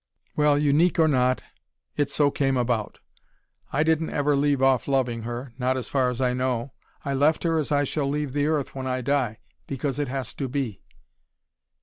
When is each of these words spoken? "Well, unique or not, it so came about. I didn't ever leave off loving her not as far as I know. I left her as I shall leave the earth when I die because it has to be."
"Well, 0.35 0.57
unique 0.57 0.97
or 0.97 1.07
not, 1.07 1.43
it 1.95 2.09
so 2.09 2.31
came 2.31 2.57
about. 2.57 2.97
I 3.71 3.83
didn't 3.83 4.09
ever 4.09 4.35
leave 4.35 4.59
off 4.59 4.87
loving 4.87 5.21
her 5.21 5.53
not 5.59 5.77
as 5.77 5.89
far 5.89 6.09
as 6.09 6.19
I 6.19 6.33
know. 6.33 6.73
I 7.05 7.13
left 7.13 7.43
her 7.43 7.59
as 7.59 7.71
I 7.71 7.83
shall 7.83 8.07
leave 8.09 8.33
the 8.33 8.47
earth 8.47 8.73
when 8.73 8.87
I 8.87 9.01
die 9.01 9.41
because 9.67 9.99
it 9.99 10.07
has 10.07 10.33
to 10.33 10.47
be." 10.47 10.81